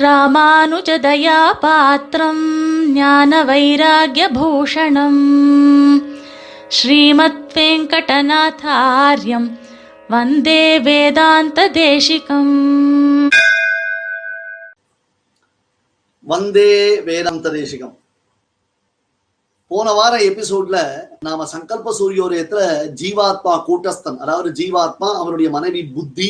[0.00, 1.24] ராமானுஜதயாபாத்திரம்
[2.92, 5.22] ஞான வைராகியபூஷணம்
[6.68, 9.48] ஸ்ரீமத் வெங்கடநாதாரியம்
[10.08, 12.54] வந்தே வேதாந்த தேசிகம்
[16.24, 16.72] வந்தே
[17.04, 17.94] வேதாந்த தேசிகம்
[19.70, 20.76] போன வார எபிசோட்ல
[21.20, 22.60] நாம சங்கல்ப சூரியோதயத்துல
[23.00, 26.28] ஜீவாத்மா கூட்டஸ்தன் அதாவது ஜீவாத்மா அவனுடைய மனைவி புத்தி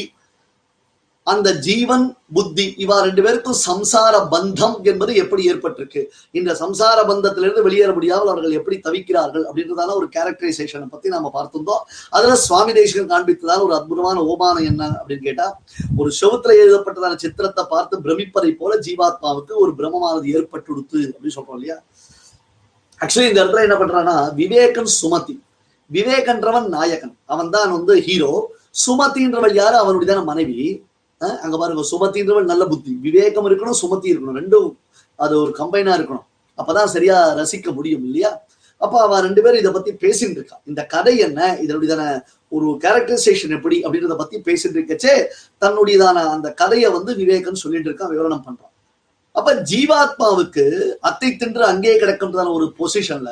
[1.32, 2.04] அந்த ஜீவன்
[2.36, 6.02] புத்தி இவா ரெண்டு பேருக்கும் சம்சார பந்தம் என்பது எப்படி ஏற்பட்டிருக்கு?
[6.38, 11.82] இந்த சம்சார பந்தத்திலிருந்து வெளியேற முடியாமல் அவர்கள் எப்படி தவிக்கிறார்கள் அப்படின்றதான ஒரு கேரக்டரைசேஷனை பத்தி நாம பார்த்திருந்தோம்.
[12.10, 15.48] அதுல சுவாமி தேசிகன் காண்பித்ததான ஒரு அற்புதமான ஓமானம் என்ன அப்படின்னு கேட்டா
[15.96, 21.78] ஒரு செவத்துல எழுதப்பட்டதான சித்திரத்தை பார்த்து பிரமிப்பதை போல ஜீவாத்மாவுக்கு ஒரு பிரமமானது ஏற்பட்டுடுத்து அப்படின்னு சொல்றோம் இல்லையா?
[23.00, 25.36] ஆக்சுவலி இந்த இடத்துல என்ன பண்றான்னா விவேகன் சுமதி.
[25.92, 27.16] விவேகன்றவன் நாயகன்.
[27.26, 28.32] அவன் தான் வந்து ஹீரோ
[28.86, 29.76] சுமதின்றவள் யாரு?
[29.76, 30.58] அவனுடைய மனைவி.
[31.18, 32.92] அங்க பாருங்க சுமத்தின்றவள் நல்ல புத்தி.
[33.06, 34.38] விவேகம் இருக்கணும் சுமத்தி இருக்கணும்.
[34.40, 34.68] ரெண்டும்
[35.24, 36.26] அது ஒரு கம்பைனா இருக்கணும்.
[36.58, 38.30] அப்பதான் சரியா ரசிக்க முடியும் இல்லையா?
[38.76, 41.40] அப்ப அவ ரெண்டு பேரும் இதை பத்தி பேசிட்டு இருக்கான் இந்த கதை என்ன?
[41.64, 42.02] இதனுடையதான
[42.48, 43.76] ஒரு கேரக்டரைசேஷன் எப்படி?
[43.84, 45.14] அப்படின்றத பத்தி பேசிட்டு இருக்கச்சே
[45.62, 48.74] தன்னுடையதான அந்த கதையை வந்து விவேகன் சொல்லிட்டு இருக்கான் விவரணம் பண்றான்.
[49.32, 50.64] அப்ப ஜீவாத்மாவுக்கு
[51.08, 53.30] அத்தை தின்று அங்கே கிடக்கின்றதான ஒரு பொசிஷன்ல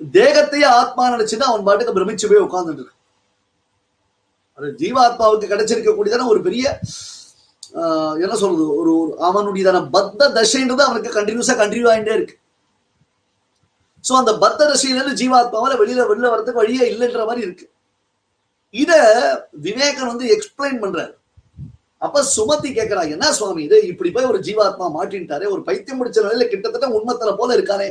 [0.00, 3.01] தேகத்தையே ஆத்மா நினைச்சுட்டு அவன் பாட்டுக்கு பிரமிச்சு போய் உட்கார்ந்துட்டு இருக்கான்.
[4.62, 6.64] அது ஜீவாத்மாவுக்கு கிடைச்சிருக்கக்கூடியதான ஒரு பெரிய
[7.74, 8.92] ஆஹ், என்ன சொல்றது ஒரு
[9.26, 12.34] அவனுடையதான பத்த தசைன்றது அவனுக்கு கண்டினியூஸா கண்டினியூ ஆகிட்டே இருக்கு.
[14.04, 17.66] சோ அந்த பத்த தசையிலிருந்து ஜீவாத்மாவில வெளியில வெளியில வர்றதுக்கு வழியே இல்லைன்ற மாதிரி இருக்கு.
[18.74, 18.92] இத
[19.64, 21.12] விவேகன் வந்து எக்ஸ்பிளைன் பண்றாரு.
[22.02, 23.76] அப்ப சுமதி கேட்கிறாங்க என்ன சுவாமி இது?
[23.90, 27.88] இப்படி போய் ஒரு ஜீவாத்மா மாட்டின்ட்டாரு ஒரு பைத்தியம் முடிச்ச நிலையில கிட்டத்தட்ட உண்மத்தல போல இருக்கானே.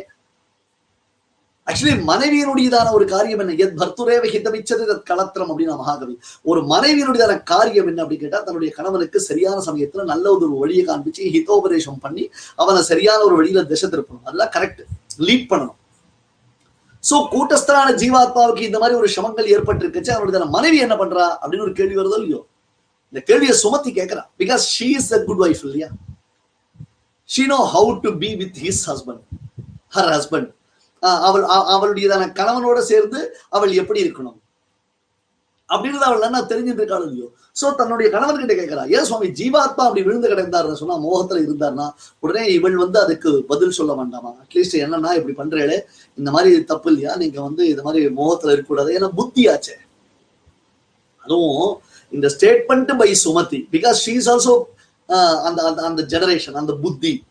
[1.72, 3.54] ஆக்சுவலி மனைவியினுடையதான ஒரு காரியம் என்ன?
[3.64, 6.16] எத் பர்த்துரேவ ஹிதமிச்சது தத் கலத்திரம் அப்படின்னு மகாகவி.
[6.42, 12.02] ஒரு மனைவியினுடையதான காரியம் என்ன அப்படின்னு கேட்டா தன்னுடைய கணவனுக்கு சரியான சமயத்துல நல்ல ஒரு வழியை காண்பிச்சு ஹிதோபதேசம்
[12.02, 14.24] பண்ணி அவனை சரியான ஒரு வழியில திசை திருப்பணும்.
[14.24, 14.82] அதெல்லாம் கரெக்ட்
[15.28, 15.78] லீட் பண்ணணும்.
[17.10, 20.12] சோ கூட்டஸ்தரான ஜீவாத்மாவுக்கு இந்த மாதிரி ஒரு சமங்கள் ஏற்பட்டிருக்கச்சு.
[20.16, 22.42] அவனுடைய மனைவி என்ன பண்றா அப்படின்னு ஒரு கேள்வி வருதோ இல்லையோ?
[23.14, 25.90] இந்த கேள்வியை சுமத்தி கேட்கிறா because she is a good wife இல்லையா?
[27.36, 29.24] She know how to be with his husband
[29.96, 30.50] her husband
[31.02, 34.40] அவள் அ- அவளுடையதான கணவனோட சேர்ந்து அவள் எப்படி இருக்கணும்?
[35.70, 37.30] அப்படின்றத அவள் என்ன தெரிஞ்சுட்டு இருக்காள் இல்லையோ?
[37.62, 42.48] சோ தன்னுடைய கணவன் கிட்ட கேட்கிறா ஏன் சுவாமி ஜீவாத்மா அப்படி விழுந்து கிடந்தாருன்னு சொன்னா மோகத்துல இருந்தாருன்னா உடனே
[42.48, 44.30] இவள் வந்து அதுக்கு பதில் சொல்ல வேண்டாமா?
[44.30, 45.80] அட்லீஸ்ட் என்னன்னா இப்படி பண்றேளே
[46.16, 47.16] இந்த மாதிரி தப்பு இல்லையா?
[47.16, 49.00] நீங்க வந்து இந்த மாதிரி மோகத்துல இருக்கக்கூடாது.
[49.00, 49.76] ஏன்னா புத்தி ஆச்சே.
[51.18, 54.64] அதுவும் இந்த statement by Sumathi because she is also
[55.44, 57.24] அந்த அந்த அந்த ஜெனரேஷன் அந்த புத்தி.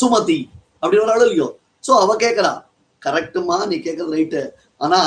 [0.00, 0.48] சுமதி
[0.82, 1.58] அப்படின்னு ஒரு ஆள் இல்லையோ?
[1.88, 2.64] சோ அவ கேக்குறா
[3.02, 4.42] கரெக்டுமா நீ கேட்கறது ரைட்டு
[4.80, 5.00] ஆனா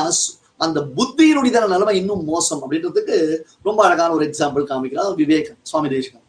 [0.59, 3.17] அந்த புத்தியினுடைய நிலைமை இன்னும் மோசம் அப்படின்றதுக்கு
[3.66, 6.25] ரொம்ப அழகான ஒரு எக்ஸாம்பிள் காமிக்கிறார் விவேகன் சுவாமி தேசிகன்.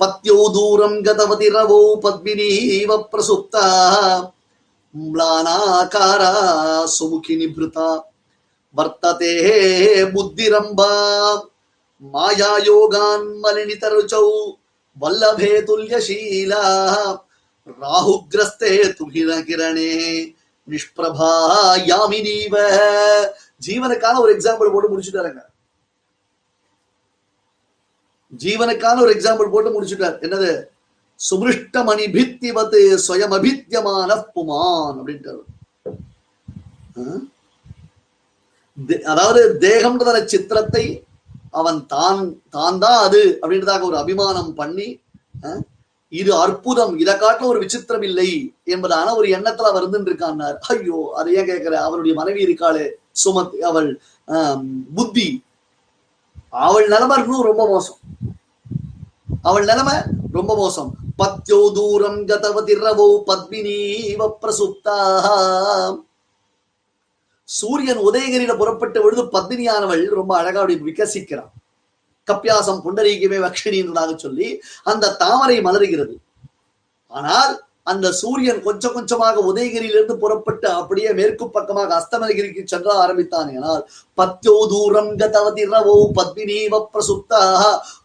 [0.00, 3.66] பத்யோ தூரம் கதவதி ரவோ பத்மினீவ பிரசுப்தா
[4.94, 6.32] ம்லானாகாரா
[6.94, 7.88] சுமுகி நிபிருதா
[8.74, 9.34] வர்த்ததே
[10.12, 10.90] புத்திரம்பா
[12.04, 14.26] மாயாயோகான் மலினிதருச்சௌ
[14.96, 16.64] வல்லபே துல்யசீலா
[17.78, 19.92] ராகுகிரஸ்தே துகிர கிரணே
[20.68, 21.30] நிஷ்பிரபா
[21.90, 22.54] யாமினீவ
[23.62, 25.42] ஜீவனுக்கான ஒரு எக்ஸாம்பிள் போட்டு முடிச்சுட்டாருங்க.
[28.32, 30.16] ஜீவனுக்கான ஒரு எக்ஸாம்பிள் போட்டு முடிச்சுட்டார்.
[30.26, 30.50] என்னது?
[31.20, 35.42] சுமிருஷ்டமணி பித்திவத் சுயம் அபித்தியமான புமான் அப்படின்ட்டாரு
[39.12, 40.84] அதாவது தேகம்ன்றதான சித்திரத்தை
[41.60, 42.20] அவன் தான்
[42.56, 44.88] தான் தான் அது அப்படின்றதாக ஒரு அபிமானம் பண்ணி
[46.20, 46.94] இது அற்புதம்.
[47.02, 48.30] இதை காட்டில ஒரு விசித்திரம் இல்லை
[48.74, 52.84] என்பதான ஒரு எண்ணத்துல அவர் இருந்துட்டு ஐயோ அதை ஏன் கேட்கிற அவருடைய மனைவி இருக்காளே
[53.22, 53.90] சுமத் அவள்
[54.98, 55.28] புத்தி.
[56.66, 57.98] அவள் நிலைமை இருக்கணும் ரொம்ப மோசம்.
[59.48, 59.94] அவள் நிலைமை
[60.38, 60.90] ரொம்ப மோசம்.
[61.20, 64.98] பத்யோ தூரம் கதவதிரவோ பத்மினீவ பிரசுப்தா
[67.58, 71.52] சூரியன் உதயகிரியில புறப்பட்ட பொழுது பத்மினியானவள் ரொம்ப அழகா அப்படி விகசிக்கிறான்.
[72.28, 74.48] கப்பியாசம் புண்டரீகமே வக்ஷினி என்றதாக சொல்லி
[74.92, 76.14] அந்த தாமரை மலருகிறது.
[77.12, 77.52] ஆனால்
[77.90, 83.82] அந்த சூரியன் கொஞ்சம் கொஞ்சமாக உதயகிரியிலிருந்து புறப்பட்டு அப்படியே மேற்கு பக்கமாக அஸ்தமனகிரிக்கு சென்ற ஆரம்பித்தான் ஆனால்
[84.18, 87.40] பத்தியோ தூரம் கதவதிரவோ பத்மினீவ பிரசுப்தா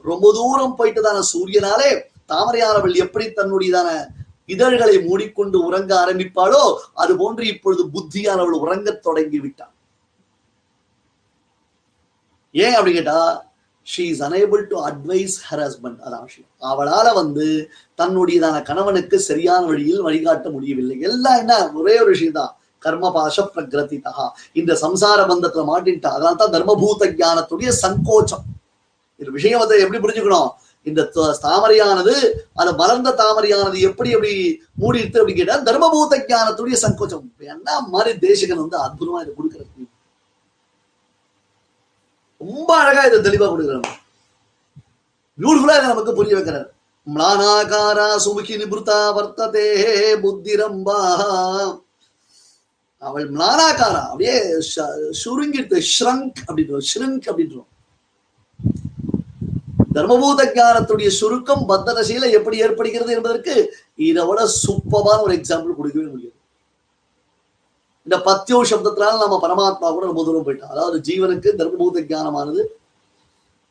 [0.09, 1.91] ரொம்ப தூரம் போயிட்டுதான சூரியனாலே.
[2.31, 3.89] தாமரையானவள் எப்படி தன்னுடையதான
[4.53, 6.63] இதழ்களை மூடிக்கொண்டு உறங்க ஆரம்பிப்பாளோ
[7.01, 9.73] அது போன்று இப்பொழுது புத்தியானவள் உறங்கத் தொடங்கி விட்டான்
[12.55, 13.19] ஏன் அப்படி கேட்டா
[13.91, 16.49] she is unable to advise her husband அதான் விஷயம்.
[16.71, 17.45] அவளால வந்து
[17.99, 20.97] தன்னுடையதான கணவனுக்கு சரியான வழியில் வழிகாட்ட முடியவில்லை.
[21.09, 21.55] எல்லாம் என்ன?
[21.81, 22.53] ஒரே ஒரு விஷயம் தான்
[22.85, 24.25] கர்ம பாஷ பிரகிருதிதா
[24.59, 26.09] இந்த சம்சார பந்தத்துல மாட்டின்ட்டா.
[26.15, 28.45] அதனால தான் தர்மபூத ஞானத்துடைய சங்கோச்சம்.
[29.19, 30.49] இந்த விஷயம் வந்து எப்படி புரிஞ்சுக்கணும்?
[30.89, 31.01] இந்த
[31.45, 32.13] தாமரையானது
[32.61, 34.33] அது மலர்ந்த தாமரையானது எப்படி எப்படி
[34.81, 37.25] மூடிட்டு அப்படின்னு கேட்டா தர்மபூத ஞானத்துடைய சங்கோச்சம்.
[37.55, 39.86] என்ன மாதிரி தேசிகன் வந்து அற்புதமா இதை கொடுக்கறது?
[42.47, 43.91] ரொம்ப அழகா இதை தெளிவா கொடுக்குறாங்க.
[45.39, 46.67] பியூட்டிஃபுல்லா இதை நமக்கு புரிய வைக்கிறார்.
[47.07, 49.67] மிளானாகாரா சுமுகி நிபுர்த்தா வர்த்ததே
[50.23, 50.99] புத்திரம்பா
[53.01, 54.35] அவள் ம்லானாகாரா அப்படியே
[55.23, 57.69] சுருங்கிட்டு ஷ்ரங்க் அப்படின்றோம் ஷ்ரிங்க் அப்படின்றோம்.
[59.95, 61.87] தர்மபூத ஞானத்துடைய சுருக்கம் பத்த
[62.37, 63.53] எப்படி ஏற்படுகிறது என்பதற்கு
[64.07, 66.36] இதை விட சூப்பமான ஒரு எக்ஸாம்பிள் கொடுக்கவே முடியாது
[68.07, 70.73] இந்த பத்தியோ சப்தத்தினால நம்ம பரமாத்மா கூட ரொம்ப தூரம் போயிட்டோம்.
[70.73, 72.61] அதாவது ஜீவனுக்கு தர்மபூத ஜானமானது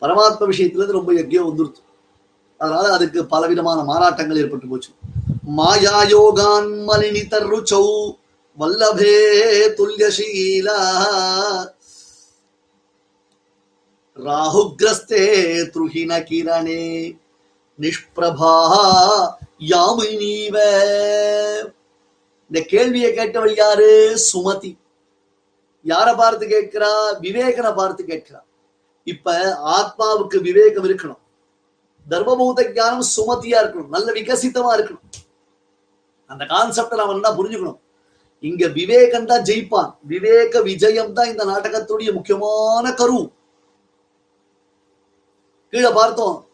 [0.02, 1.82] பரமாத்ம விஷயத்துல இருந்து ரொம்ப எங்கேயோ வந்துருச்சு.
[2.60, 4.90] அதனால அதுக்கு பலவிதமான மாறாட்டங்கள் ஏற்பட்டு போச்சு.
[5.58, 7.86] மாயா யோகான் மலினி தருச்சௌ
[8.58, 9.14] வல்லபே
[9.78, 10.78] துல்யசீலா
[14.26, 15.24] ராகுகிரஸ்தே
[15.72, 16.84] துருகின கிரணே.
[17.78, 18.54] நிஷ்பிரபா
[19.72, 20.56] யாமினீவ.
[22.50, 24.18] இந்த கேள்வியை கேட்டவள் யாரு?
[24.32, 24.78] சுமதி.
[25.84, 26.92] யார பார்த்து கேட்கிறா?
[27.20, 28.40] விவேகனை பார்த்து கேட்கிறா.
[29.04, 29.32] இப்ப
[29.64, 31.18] ஆத்மாவுக்கு விவேகம் இருக்கணும்.
[32.10, 33.88] தர்மபூத ஜானம் சுமதியா இருக்கணும்.
[33.88, 35.06] நல்ல விகசித்தமா இருக்கணும்.
[36.26, 37.78] அந்த கான்செப்டை நம்ம நல்லா புரிஞ்சுக்கணும்.
[38.40, 39.96] இங்க விவேகம் தான் ஜெயிப்பான்.
[40.02, 43.30] விவேக விஜயம் தான் இந்த நாடகத்துடைய முக்கியமான கரு.
[45.70, 46.46] கீழே பார்த்தோம்.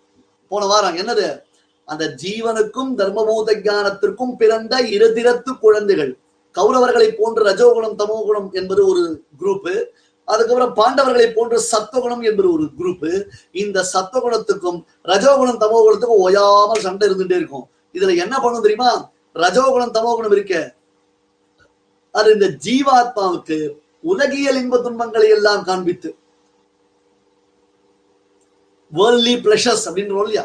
[0.48, 1.42] போன வாரம் என்னது?
[1.84, 6.12] அந்த ஜீவனுக்கும் தர்மபூத ஞானத்திற்கும் பிறந்த இருதிரத்து குழந்தைகள்.
[6.56, 9.02] கௌரவர்களை போன்ற ரஜோகுணம் தமோகுணம் என்பது ஒரு
[9.40, 9.68] குரூப்
[10.24, 13.08] அதுக்கப்புறம் பாண்டவர்களை போன்ற சத்துவகுணம் என்பது ஒரு குரூப்
[13.62, 17.66] இந்த சத்துவகுணத்துக்கும் ரஜோகுணம் தமோகுணத்துக்கும் ஓயாமல் சண்டை இருந்துட்டே இருக்கும்.
[17.92, 18.90] இதுல என்ன பண்ணும் தெரியுமா?
[19.34, 20.74] ரஜோகுணம் தமோகுணம் இருக்க.
[22.10, 23.58] அது இந்த ஜீவாத்மாவுக்கு
[24.00, 26.10] உலகியல் இன்ப துன்பங்களை எல்லாம் காண்பித்து.
[28.92, 30.44] வேர்ல்லி பிளஷர்ஸ் அப்படின்னு இல்லையா?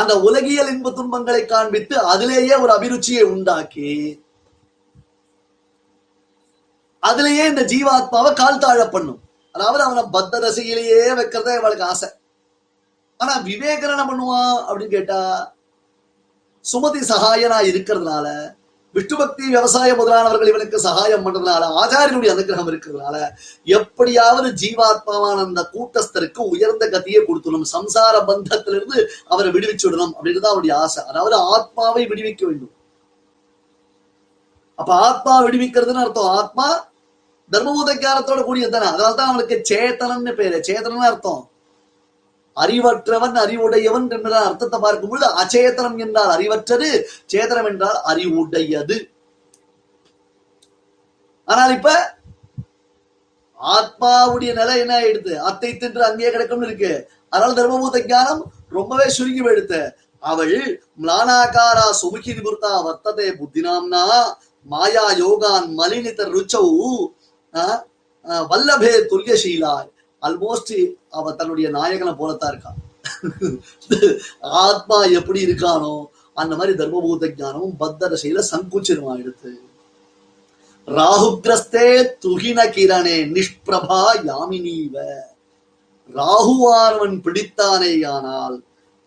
[0.00, 3.92] அந்த உலகியல் இன்ப துன்பங்களை காண்பித்து அதிலேயே ஒரு அபிருச்சியை உண்டாக்கி
[7.02, 9.20] அதுலயே இந்த ஜீவாத்மாவை கால் தாழ பண்ணும்.
[9.54, 12.08] அதாவது அவனை பத்த ரசிகையிலேயே வைக்கிறதே அவளுக்கு ஆசை.
[13.20, 15.20] ஆனா விவேகன் என்ன பண்ணுவான் அப்படின்னு கேட்டா
[16.64, 18.26] சுமதி சகாயனா இருக்கிறதுனால
[18.94, 23.16] விஷ்ணுபக்தி பக்தி விவசாய முதலானவர்கள் இவனுக்கு சகாயம் பண்றதுனால ஆச்சாரியனுடைய அனுகிரகம் இருக்கிறதுனால
[23.64, 27.68] எப்படியாவது ஜீவாத்மாவான அந்த கூட்டஸ்தருக்கு உயர்ந்த கதியை கொடுத்துடணும்.
[27.72, 31.04] சம்சார பந்தத்திலிருந்து அவரை விடுவிச்சு விடணும் அப்படின்றது அவருடைய ஆசை.
[31.04, 32.74] அதாவது ஆத்மாவை விடுவிக்க வேண்டும்.
[34.74, 36.32] அப்ப ஆத்மா விடுவிக்கிறதுன்னு அர்த்தம்.
[36.40, 36.90] ஆத்மா
[37.52, 38.86] தர்மபூத ஞானத்தோட கூடியது தானே.
[38.86, 40.58] அதனால தான் அவனுக்கு சேத்தனன்னு பேரு.
[40.68, 41.50] சேத்தனன்னு அர்த்தம்.
[42.58, 46.88] அறிவற்றவன் அறிவுடையவன் என்ற அர்த்தத்தை பார்க்கும்போது அச்சேதனம் என்றால் அறிவற்றது
[47.32, 48.96] சேதனம் என்றால் அறிவுடையது.
[51.48, 51.90] ஆனால் இப்ப
[53.58, 55.34] ஆத்மாவுடைய நிலை என்ன ஆயிடுது?
[55.48, 56.92] அத்தை தின்று அங்கேயே கிடக்கும்னு இருக்கு.
[57.32, 59.80] அதனால தர்மபூத ஞானம் ரொம்பவே சுருங்கி போயிடுத்து
[60.22, 60.54] அவள்
[61.00, 64.04] ம்லானாகாரா சுமுகி நிபுர்த்தா வர்த்ததே புத்தினாம்னா
[64.66, 66.88] மாயா யோகான் மலினித ருச்சவு
[67.54, 67.78] ஆஹ்,
[68.26, 69.88] ஆஹ், வல்லபே துல்யசீலாய்
[70.22, 70.74] ஆல்மோஸ்ட்
[71.10, 72.78] அவ தன்னுடைய நாயகனை போலத்தான் இருக்கான்
[74.40, 75.92] ஆத்மா எப்படி இருக்கானோ
[76.34, 79.50] அந்த மாதிரி தர்மபூத ஞானமும் பத்த தசையில சங்குச்சிதமாயிடுத்து
[80.88, 81.86] ராகுகிரஸ்தே
[82.24, 84.94] துகின கிரணே நிஷ்பிரபா யாமினீவ.
[86.14, 88.56] ராகுவானவன் பிடித்தானேயானால்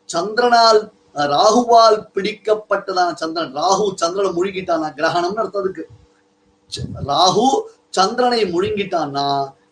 [0.10, 0.82] சந்திரனால்
[1.16, 5.84] ராகுவால் பிடிக்கப்பட்டதான சந்திரன் ராகு சந்திரனை முழுகிட்டானா கிரகணம்னு அர்த்தம் அதுக்கு.
[6.72, 7.48] ச- ராகு
[7.90, 9.26] சந்திரனை முழுங்கிட்டான்னா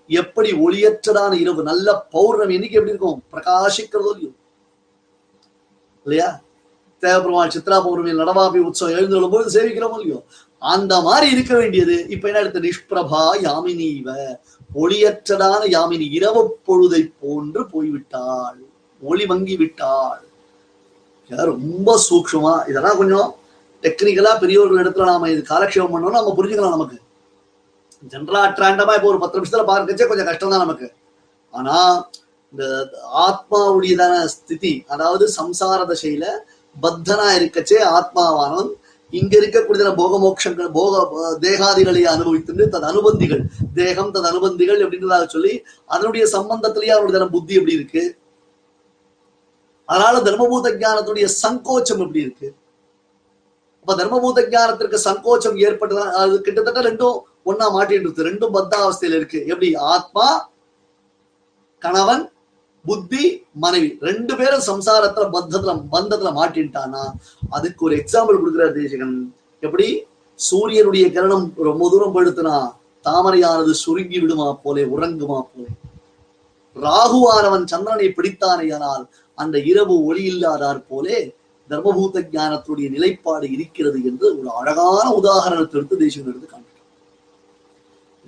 [0.10, 3.24] எப்படி ஒளியற்றதான இரவு நல்ல பௌர்ணமி இன்னைக்கு எப்படி இருக்கும்?
[3.34, 4.32] பிரகாசிக்கிறதோ இல்லையோ?
[6.06, 6.42] இல்லையா?
[7.04, 10.24] தேவபெருமாள் சித்ரா பௌர்ணமி நடவாபி உற்சவம் எழுந்துள்ள போது சேவிக்கிறோமோ இல்லையோ?
[10.62, 12.08] அந்த மாதிரி இருக்க வேண்டியது.
[12.10, 12.60] இப்ப என்ன எடுத்த?
[12.60, 14.38] நிஷ்பிரபா யாமினிவ
[14.76, 18.60] ஒளியற்றதான யாமினி இரவு பொழுதை போன்று போய்விட்டாள்.
[19.02, 20.24] ஒளி வங்கி விட்டாள்.
[21.30, 23.36] ரொம்ப சூக்ஷமா இதெல்லாம் கொஞ்சம்
[23.84, 26.98] டெக்னிக்கலா பெரியவர்கள் இடத்துல நாம இது காலக்ஷேபம் பண்ணோம்னா நம்ம புரிஞ்சுக்கலாம் நமக்கு.
[28.04, 30.88] ஜென்ரலா அட்ராண்டமா இப்போ ஒரு பத்து நிமிஷத்துல பார்க்கச்சே கொஞ்சம் கஷ்டம் தான் நமக்கு.
[31.54, 31.78] ஆனா
[32.54, 32.64] இந்த
[33.26, 36.26] ஆத்மாவுடையதான ஸ்திதி அதாவது சம்சார தசையில
[36.76, 38.72] பத்தனா இருக்கச்சே ஆத்மாவானவன்
[39.14, 40.96] இங்க இருக்கக்கூடிய போக மோட்சங்கள் போக
[41.40, 43.44] தேகாதிகளை அனுபவித்துட்டு தன் அனுபந்திகள்
[43.76, 45.54] தேகம் தன் அனுபந்திகள் அப்படின்றதாக சொல்லி
[45.90, 48.04] அதனுடைய சம்பந்தத்திலேயே அவருடைய புத்தி எப்படி இருக்கு?
[49.90, 52.48] அதனால தர்மபூத ஜானத்துடைய சங்கோச்சம் எப்படி இருக்கு?
[53.82, 58.28] அப்ப தர்மபூத ஞானத்திற்கு சங்கோச்சம் ஏற்பட்டதான் அது கிட்டத்தட்ட ரெண்டும் ஒன்னா மாட்டின்றது இருக்கு.
[58.30, 59.46] ரெண்டும் பத்தாவஸ்தையில இருக்கு.
[59.48, 59.76] எப்படி?
[59.76, 60.50] ஆத்மா
[61.80, 62.30] கணவன்
[62.86, 63.98] புத்தி மனைவி.
[64.02, 67.04] ரெண்டு பேரும் சம்சாரத்துல பந்தத்துல பந்தத்துல மாட்டின்ட்டானா
[67.50, 69.34] அதுக்கு ஒரு எக்ஸாம்பிள் கொடுக்கிறார் தேசிகன்.
[69.60, 70.06] எப்படி?
[70.36, 72.72] சூரியனுடைய கிரணம் ரொம்ப தூரம் படுத்துனா
[73.06, 75.70] தாமரையானது சுருங்கி விடுமா போலே உறங்குமா போலே.
[76.76, 79.04] ராகுவானவன் சந்திரனை பிடித்தானேயானால்
[79.34, 81.36] அந்த இரவு ஒளி இல்லாதார் போலே
[81.70, 86.69] தர்மபூத ஞானத்துடைய நிலைப்பாடு இருக்கிறது என்று ஒரு அழகான உதாரணத்தை எடுத்து தேசியம் எடுத்து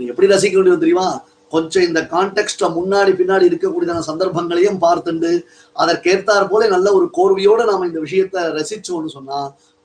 [0.02, 1.08] நீ எப்படி ரசிக்க வேண்டியது தெரியுமா?
[1.54, 5.32] கொஞ்சம் இந்த கான்டெக்ட முன்னாடி பின்னாடி இருக்கக்கூடியதான சந்தர்ப்பங்களையும் பார்த்துண்டு
[5.76, 9.40] அதற்கேற்றார் போல நல்ல ஒரு கோர்வையோட நாம இந்த விஷயத்தை ரசிச்சோம்னு சொன்னா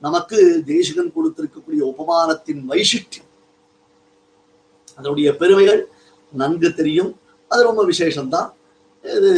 [0.05, 0.37] நமக்கு
[0.73, 3.29] தேசிகன் கொடுத்திருக்கக்கூடிய உபமானத்தின் வைசிஷ்டியம்
[4.97, 5.81] அதனுடைய பெருமைகள்
[6.33, 7.09] நன்கு தெரியும்.
[7.51, 8.47] அது ரொம்ப விசேஷம்தான்.
[9.03, 9.31] இது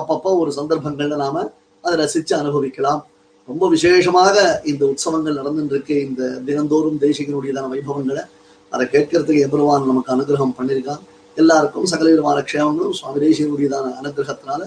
[0.00, 1.44] அப்பப்போ ஒரு சந்தர்ப்பங்கள்ல நாம
[1.84, 3.00] அதை ரசிச்சு அனுபவிக்கலாம்.
[3.48, 4.36] ரொம்ப விசேஷமாக
[4.70, 5.96] இந்த உற்சவங்கள் நடந்துட்டு இருக்கு.
[6.08, 8.24] இந்த தினந்தோறும் தேசிகனுடையதான வைபவங்களை
[8.73, 11.03] அதை கேட்கறதுக்கு எவ்வளவான் நமக்கு அனுகிரகம் பண்ணியிருக்கான்
[11.37, 14.61] எல்லாருக்கும் சகல விதமான க்ஷேமங்களும் சுவாமி தேசிகனுடையதான அனுகிரகத்தினால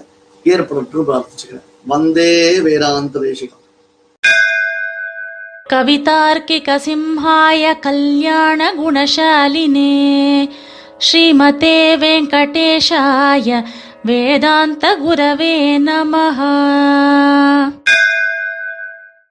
[0.45, 2.31] ஏற்படட்டும் பிரார்த்திச்சுக்கிறேன் வந்தே
[2.67, 3.59] வேதாந்த தேசிகம்
[6.45, 8.83] कवितार्किकसिंहाय कल्याणगुणशालिने
[10.99, 13.49] श्रीमते वेङ्कटेशाय
[14.05, 16.39] वेदान्तगुरवे नमः